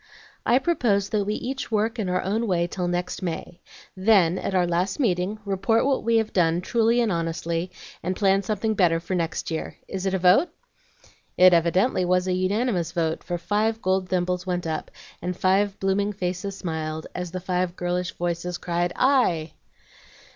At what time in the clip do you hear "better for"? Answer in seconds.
8.73-9.13